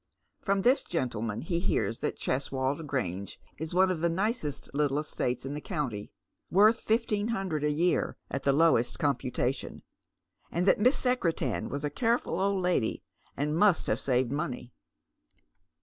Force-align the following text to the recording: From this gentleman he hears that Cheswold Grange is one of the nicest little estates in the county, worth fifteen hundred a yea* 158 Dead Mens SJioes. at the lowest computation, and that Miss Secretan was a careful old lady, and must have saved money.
From 0.41 0.63
this 0.63 0.83
gentleman 0.83 1.41
he 1.41 1.59
hears 1.59 1.99
that 1.99 2.17
Cheswold 2.17 2.87
Grange 2.87 3.39
is 3.59 3.75
one 3.75 3.91
of 3.91 3.99
the 3.99 4.09
nicest 4.09 4.67
little 4.73 4.97
estates 4.97 5.45
in 5.45 5.53
the 5.53 5.61
county, 5.61 6.11
worth 6.49 6.79
fifteen 6.79 7.27
hundred 7.27 7.63
a 7.63 7.69
yea* 7.69 7.97
158 8.05 8.05
Dead 8.07 8.09
Mens 8.09 8.15
SJioes. 8.31 8.35
at 8.35 8.43
the 8.43 8.51
lowest 8.65 8.97
computation, 8.97 9.83
and 10.51 10.65
that 10.65 10.79
Miss 10.79 10.97
Secretan 10.97 11.69
was 11.69 11.85
a 11.85 11.91
careful 11.91 12.39
old 12.39 12.63
lady, 12.63 13.03
and 13.37 13.55
must 13.55 13.85
have 13.85 13.99
saved 13.99 14.31
money. 14.31 14.73